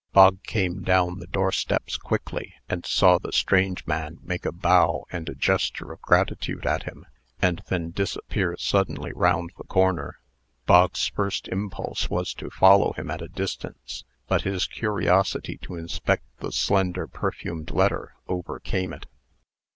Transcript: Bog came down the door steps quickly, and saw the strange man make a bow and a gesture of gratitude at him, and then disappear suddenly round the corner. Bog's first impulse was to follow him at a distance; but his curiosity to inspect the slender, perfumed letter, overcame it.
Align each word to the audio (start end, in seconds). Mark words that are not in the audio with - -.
Bog 0.13 0.41
came 0.41 0.81
down 0.81 1.19
the 1.19 1.27
door 1.27 1.51
steps 1.51 1.95
quickly, 1.95 2.55
and 2.67 2.87
saw 2.87 3.19
the 3.19 3.31
strange 3.31 3.85
man 3.85 4.17
make 4.23 4.47
a 4.47 4.51
bow 4.51 5.05
and 5.11 5.29
a 5.29 5.35
gesture 5.35 5.91
of 5.91 6.01
gratitude 6.01 6.65
at 6.65 6.81
him, 6.85 7.05
and 7.39 7.61
then 7.67 7.91
disappear 7.91 8.55
suddenly 8.57 9.11
round 9.13 9.51
the 9.59 9.63
corner. 9.65 10.17
Bog's 10.65 11.05
first 11.09 11.47
impulse 11.49 12.09
was 12.09 12.33
to 12.33 12.49
follow 12.49 12.93
him 12.93 13.11
at 13.11 13.21
a 13.21 13.27
distance; 13.27 14.03
but 14.27 14.41
his 14.41 14.65
curiosity 14.65 15.57
to 15.61 15.75
inspect 15.75 16.23
the 16.39 16.51
slender, 16.51 17.05
perfumed 17.05 17.69
letter, 17.69 18.15
overcame 18.27 18.93
it. 18.93 19.05